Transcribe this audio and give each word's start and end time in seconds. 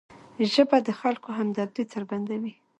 ژبه 0.53 0.77
د 0.87 0.89
خلکو 0.99 1.29
همدردي 1.37 1.83
څرګندوي 1.93 2.53